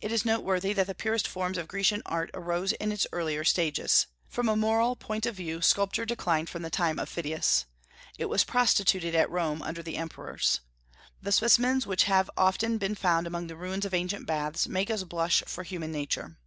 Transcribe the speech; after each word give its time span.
It 0.00 0.10
is 0.10 0.24
noteworthy 0.24 0.72
that 0.72 0.86
the 0.86 0.94
purest 0.94 1.28
forms 1.28 1.58
of 1.58 1.68
Grecian 1.68 2.00
art 2.06 2.30
arose 2.32 2.72
in 2.72 2.90
its 2.90 3.06
earlier 3.12 3.44
stages. 3.44 4.06
From 4.26 4.48
a 4.48 4.56
moral 4.56 4.96
point 4.96 5.26
of 5.26 5.34
view, 5.34 5.60
sculpture 5.60 6.06
declined 6.06 6.48
from 6.48 6.62
the 6.62 6.70
time 6.70 6.98
of 6.98 7.10
Phidias. 7.10 7.66
It 8.16 8.30
was 8.30 8.42
prostituted 8.42 9.14
at 9.14 9.28
Rome 9.28 9.60
under 9.60 9.82
the 9.82 9.98
emperors. 9.98 10.60
The 11.20 11.30
specimens 11.30 11.86
which 11.86 12.04
have 12.04 12.30
often 12.38 12.78
been 12.78 12.94
found 12.94 13.26
among 13.26 13.48
the 13.48 13.56
ruins 13.56 13.84
of 13.84 13.92
ancient 13.92 14.26
baths 14.26 14.66
make 14.66 14.90
us 14.90 15.04
blush 15.04 15.42
for 15.46 15.62
human 15.62 15.92
nature. 15.92 16.38